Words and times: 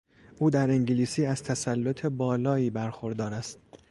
او 0.39 0.49
در 0.49 0.69
انگلیسی 0.69 1.25
از 1.25 1.43
تسلط 1.43 2.05
بالایی 2.05 2.69
برخوردار 2.69 3.33
است. 3.33 3.59